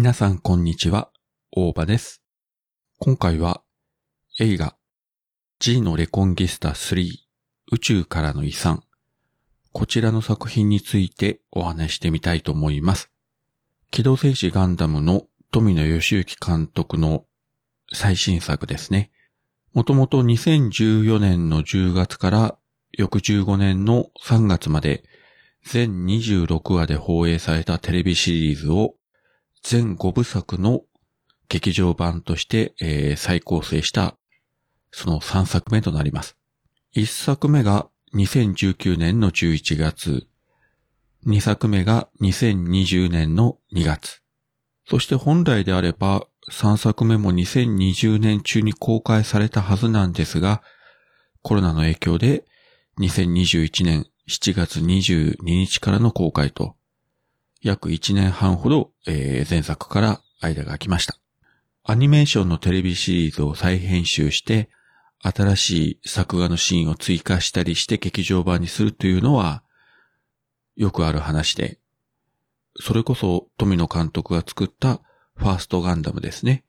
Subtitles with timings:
[0.00, 1.10] 皆さんこんにちは、
[1.52, 2.22] 大場です。
[3.00, 3.62] 今回は
[4.38, 4.74] 映画
[5.58, 7.06] G のレコンギスタ3
[7.70, 8.82] 宇宙からの遺産
[9.72, 13.10] こちらの作品についてお話してみたいと思います。
[13.90, 17.26] 機動戦士ガンダムの富野義行監督の
[17.92, 19.10] 最新作ですね。
[19.74, 22.58] もともと2014年の10月から
[22.96, 25.04] 翌15年の3月まで
[25.62, 28.94] 全26話で放映されたテレビシリーズを
[29.62, 30.82] 全5部作の
[31.48, 34.16] 劇場版として、えー再構成した
[34.92, 36.36] その3作目となります。
[36.94, 40.26] 1作目が2019年の11月、
[41.26, 44.22] 2作目が2020年の2月、
[44.88, 50.62] そして本来であれば3作目も2020年中に公開されたはずなんですが、
[51.42, 52.44] コロナの影響で
[52.98, 56.74] 2021年7月22日からの公開と、
[57.62, 61.16] 約1年半ほど、えー前作から間が空きました。
[61.84, 64.70] アニメーションのテレビシリーズを再編集して、
[65.22, 65.70] 新し
[66.02, 69.62] い作画のシーンを追加したりして劇場版にするというのは、
[70.76, 71.78] よくある話で、
[72.78, 75.00] それこそ富野監督が作った
[75.34, 76.64] ファーストガンダムですね。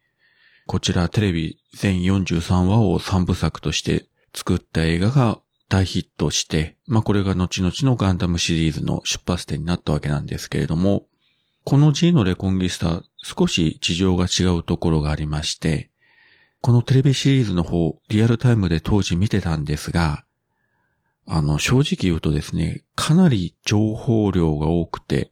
[0.67, 5.39] こちらテレビ全43話を3部作として作った映画が
[5.71, 11.05] 大ヒットして、まあこれが後々のガンダムシリーズの出発点になったわけなんですけれども、
[11.63, 15.89] この G のレコンギスタ、少し事情が違うところがありまして、
[16.59, 20.25] このテレビシリーズの方、リアルタイムで当時見てたんですが、
[21.25, 25.31] あの、正直言うとですね、かなり情報量が多くて、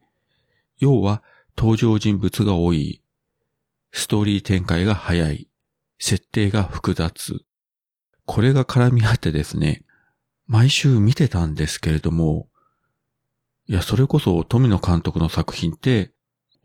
[0.77, 1.21] 要は
[1.57, 3.01] 登場人物が多い、
[3.91, 5.49] ストーリー展開が早い、
[5.97, 7.41] 設定が複雑。
[8.25, 9.83] これが絡み合ってですね、
[10.49, 12.47] 毎週見てたんですけれども、
[13.67, 16.11] いや、それこそ富野監督の作品って、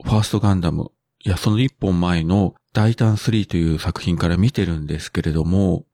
[0.03, 0.91] ファーストガンダム、
[1.23, 5.85] いや、その一本前の大胆3という作品から見てるんですけれども、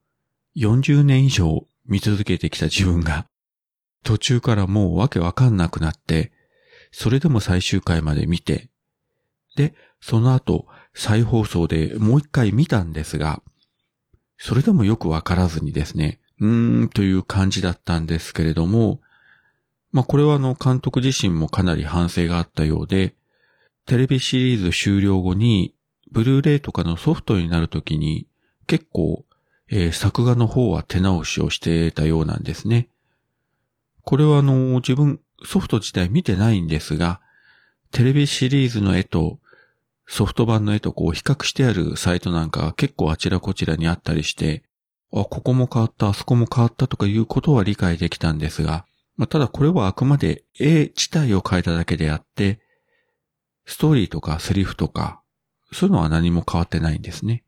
[0.57, 3.27] 40年以上見続けてきた自分が、
[4.05, 6.31] 途中からもうわけわかんなくなって、
[6.93, 8.71] それでも最終回まで見て、
[9.57, 13.43] で、その後、再放送でもう一回見たんですが、
[14.39, 19.01] それでもよくわからずにですね、うーんという感じだったんですけれども、
[19.93, 23.15] まあこれはあの監督自身もかなり反省があったようで、
[23.87, 25.75] テレビシリーズ終了後に、
[26.13, 28.27] ブルーレイとかのソフトになるときに、
[28.67, 29.25] 結構、
[29.69, 32.89] えー作画の方は手直しをしてたようなんですね。
[34.03, 37.21] これはあの、自分、ソフト自体見てないんですが、
[37.93, 39.39] テレビシリーズの絵と、
[40.07, 44.65] ソフト版の絵とこう比較してあるサイトなんかが結構あちらこちらにあったりして、
[45.13, 48.85] あ、ここも変わった、あそこも変わったとかいうことは理解できたんですが、
[49.17, 52.61] まあ、ただこれはあくまで絵自体を変えただけであって、
[53.67, 55.21] ストーリーとかセリフとか、
[55.73, 57.45] そういうのは何も変わってないんですね。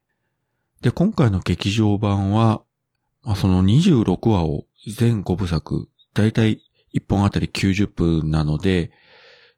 [0.80, 2.62] で、今回の劇場版は、
[3.22, 6.60] まあ、その26話を全5部作、だいたい
[6.94, 8.90] 1本あたり90分なので、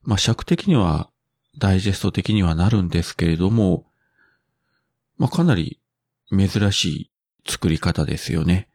[0.02, 1.10] まあ、尺的には、
[1.56, 3.86] ダイジェスト的にはなるんですけれども、
[5.18, 5.80] まあ、かなり
[6.30, 7.10] 珍しい
[7.46, 8.68] 作り方ですよね。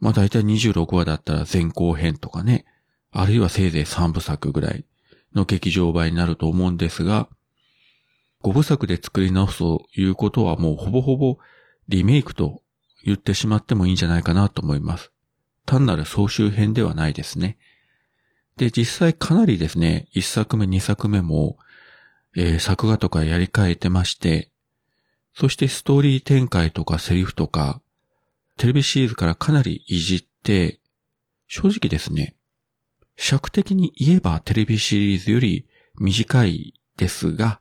[0.00, 2.64] まあ、だいたい26話だったら前後編とかね、
[3.10, 4.84] あるいはせいぜい3部作ぐらい
[5.34, 7.28] の劇場版になると思うんですが、
[8.42, 11.38] 5部作で作り直すということはもうほぼほぼ
[11.88, 12.62] リメイクと
[13.04, 15.12] 言ってしまってもいいんじゃないかなと思います。
[15.66, 17.58] 単なる総集編ではないですね。
[18.56, 21.56] で、実際かなりですね、1作目、2作目も、
[22.36, 24.50] えー作画とかやり替えてまして、
[25.34, 27.80] そしてストーリー展開とかセリフとか、
[28.58, 30.80] テレビシリーズからかなりいじって、
[31.48, 32.36] 正直ですね、
[33.16, 35.66] 尺的に言えばテレビシリーズより
[35.98, 37.60] 短いですが、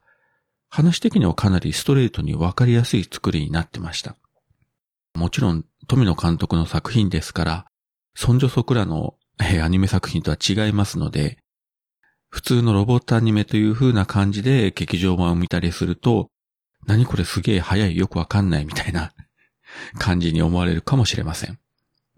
[0.69, 4.15] 話的にはかなりストレートにわかりやすい作りになってました。
[5.13, 7.65] もちろん、富野監督の作品ですから、
[8.15, 11.38] そんじょそくらの、えーアニメ作品とは違いますので、
[12.29, 16.29] 普通のロボットアニメという風な感じで劇場版を見たりすると、
[16.88, 19.13] 何これすげえ早いよくわかんないみたいな
[20.00, 21.60] 感じに思われるかもしれません。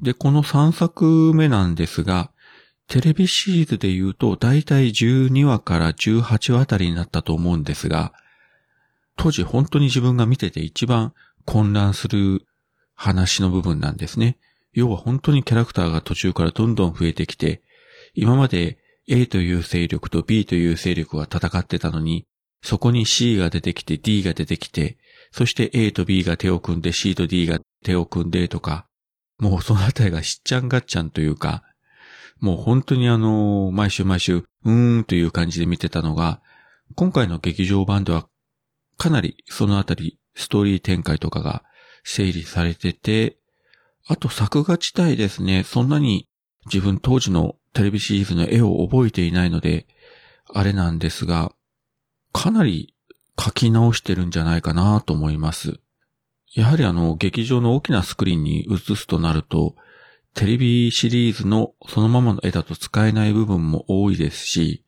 [0.01, 2.31] で、この3作目なんですが、
[2.87, 8.13] テレビシリーズで言うと、だいたい12話から18話あたりになったと思うんですが、
[9.15, 11.13] 当時本当に自分が見てて一番
[11.45, 12.45] 混乱する
[12.95, 14.37] 話の部分なんですね。
[14.73, 17.61] 要は本当にキャラクターが途中からどんどん増えてきて、
[18.15, 22.25] 今まで A という勢力と B という勢力が戦ってたのに、
[22.63, 24.97] そこに C が出てきて D が出てきて、
[25.31, 28.87] そして A と B が手を組んで C と D が手を組んでとか、
[29.37, 31.63] もうそのあたりがしっちゃんがっちゃんというか、
[32.39, 36.41] もう本当にあの、毎週毎週、うーんという感じで見てたのが、
[36.95, 38.27] 今回の劇場版では
[38.97, 41.63] かなりそのあたりストーリー展開とかが
[42.03, 43.37] 整理されてて、
[44.07, 46.27] あと作画自体ですね、そんなに
[46.67, 49.87] 自分当時のテレビシリーズの絵を覚えていないので、
[50.53, 51.51] あれなんですが、
[52.33, 52.93] かなり
[53.39, 55.79] 書き直してるんじゃないかなと思います。
[56.53, 59.75] やはりあの、劇場の大きなスクリーンに映すとなると、
[60.33, 64.83] テレビシリーズのそのままの絵だと使えない部分も多いですし、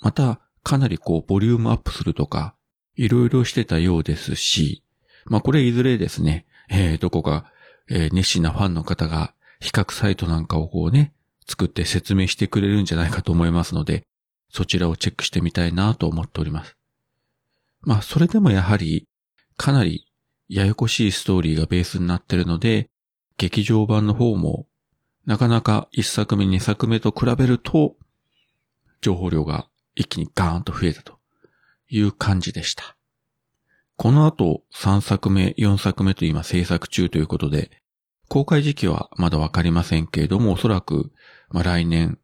[0.00, 2.54] また、かなりこう、ボリュームアップするとか、
[2.96, 4.82] いろいろしてたようですし、
[5.26, 7.50] まあこれいずれですね、えー、どこか、
[7.88, 11.12] えー、熱心なファンの方が比較サイトなんかをこうね、
[11.46, 14.02] 作って説明してくれるんじゃないかと思いますので、
[14.50, 16.76] そちらをチェックしてみたいなと思っております。
[17.86, 19.06] まあそれでもやはり、
[19.56, 20.06] かなり
[20.48, 22.90] ややこしいストーリーがベースになってるので、
[23.38, 24.66] 劇場版の方も、
[25.24, 27.94] なかなか一作目二作目と比べると、
[29.00, 31.18] 情報量が一気にガーンと増えたと
[31.88, 32.96] いう感じでした。
[33.96, 37.70] この後3作目、4作目と今制作中ということで、
[38.28, 41.12] 公開時期はまだわかりませんけれども、おそらく、
[41.50, 42.18] まあ、来年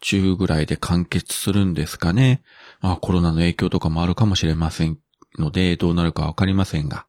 [0.00, 2.42] 中ぐらいで完結するんですかね。
[2.80, 4.98] まあ、コロナの影響とかもあるかもしれません
[5.40, 7.06] ので、どうなるかわかりませんが。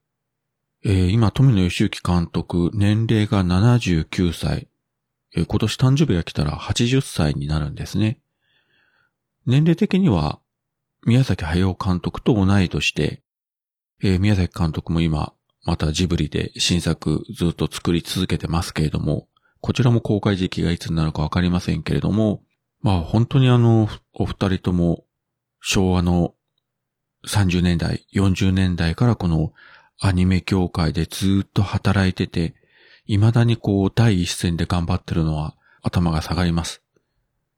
[0.83, 4.67] えー、今、富野義行監督、年齢が79歳。
[5.35, 8.19] えー、今年誕生日が来たら80歳になるんですね。
[9.45, 10.39] 年齢的には、
[11.05, 13.21] 宮崎駿監督と同い年で、
[14.01, 15.33] えー、宮崎監督も今、
[15.65, 19.27] またジブリで新作ずっと作り続けてますけれども、
[19.61, 22.43] こちらも公開時期がいつになるかわかりませんけれども、
[22.81, 25.03] まあ本当にあの、お二人とも
[25.61, 26.33] 昭和の
[27.27, 29.53] 30年代、40年代からこの
[29.99, 32.55] アニメ業界でずっと働いてて、
[33.05, 36.81] 未だにこう第一線で頑張ってるのは頭が下がります。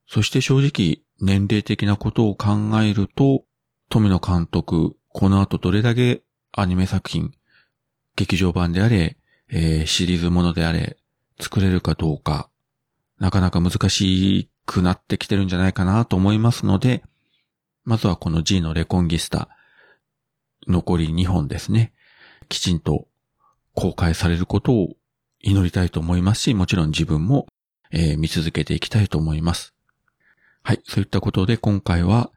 [0.07, 3.43] そして正直年齢的なことを考えると、
[3.89, 7.31] 富野監督、この後どれだけアニメ作品、
[8.15, 9.17] 劇場版であれ、
[9.49, 10.97] えー、シリーズものであれ、
[11.39, 12.49] 作れるかどうか、
[13.19, 17.03] なかなか難しくなってきてるんじゃないかなと思いますので、
[17.83, 19.49] まずはこの G のレコンギスタ、
[20.67, 21.93] 残り2本ですね。
[22.49, 23.07] きちんと
[23.73, 24.95] 公開されることを
[25.39, 27.47] 祈りたいと思いますし、もちろん自分も、
[27.91, 29.73] えー、見続けていきたいと思います。
[30.63, 30.81] はい。
[30.85, 32.31] そういったことで今回は、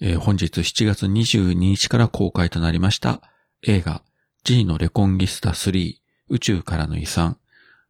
[0.00, 3.20] えー、本日7月22日から公開となりました
[3.62, 4.02] 映画
[4.42, 5.96] G のレコンギスタ3
[6.28, 7.38] 宇宙からの遺産。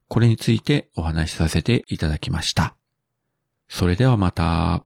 [0.09, 2.77] これについてお話しさせていただきました。
[3.69, 4.85] それではまた。